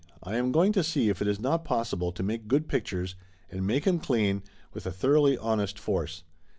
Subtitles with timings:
[0.23, 3.13] "I am going to see if it is not possible to make good pictures,
[3.51, 4.41] and make 'em clean,
[4.73, 6.23] with a thoroughly honest force.